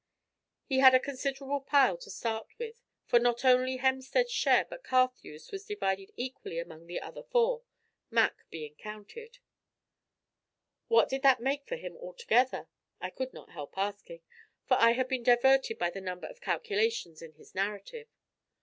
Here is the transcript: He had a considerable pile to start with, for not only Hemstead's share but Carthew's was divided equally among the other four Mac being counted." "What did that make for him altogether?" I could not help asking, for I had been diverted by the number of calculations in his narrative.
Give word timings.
He 0.65 0.79
had 0.79 0.95
a 0.95 0.99
considerable 0.99 1.61
pile 1.61 1.95
to 1.99 2.09
start 2.09 2.47
with, 2.57 2.81
for 3.05 3.19
not 3.19 3.45
only 3.45 3.77
Hemstead's 3.77 4.31
share 4.31 4.65
but 4.67 4.83
Carthew's 4.83 5.51
was 5.51 5.63
divided 5.65 6.11
equally 6.15 6.57
among 6.57 6.87
the 6.87 6.99
other 6.99 7.21
four 7.21 7.61
Mac 8.09 8.49
being 8.49 8.73
counted." 8.77 9.37
"What 10.87 11.07
did 11.07 11.21
that 11.21 11.39
make 11.39 11.67
for 11.67 11.75
him 11.75 11.95
altogether?" 11.97 12.67
I 12.99 13.11
could 13.11 13.31
not 13.31 13.49
help 13.51 13.77
asking, 13.77 14.21
for 14.67 14.73
I 14.79 14.93
had 14.93 15.07
been 15.07 15.21
diverted 15.21 15.77
by 15.77 15.91
the 15.91 16.01
number 16.01 16.25
of 16.25 16.41
calculations 16.41 17.21
in 17.21 17.33
his 17.33 17.53
narrative. 17.53 18.07